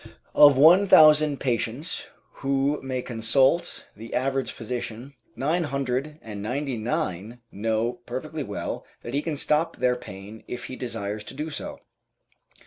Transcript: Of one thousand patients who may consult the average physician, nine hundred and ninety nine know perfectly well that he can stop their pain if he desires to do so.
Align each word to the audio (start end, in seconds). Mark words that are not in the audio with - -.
Of 0.33 0.57
one 0.57 0.87
thousand 0.87 1.39
patients 1.39 2.07
who 2.41 2.81
may 2.81 3.03
consult 3.03 3.85
the 3.95 4.15
average 4.15 4.51
physician, 4.51 5.13
nine 5.35 5.65
hundred 5.65 6.17
and 6.23 6.41
ninety 6.41 6.75
nine 6.75 7.41
know 7.51 7.99
perfectly 8.07 8.41
well 8.41 8.83
that 9.03 9.13
he 9.13 9.21
can 9.21 9.37
stop 9.37 9.75
their 9.77 9.95
pain 9.95 10.43
if 10.47 10.63
he 10.65 10.75
desires 10.75 11.23
to 11.25 11.35
do 11.35 11.51
so. 11.51 11.81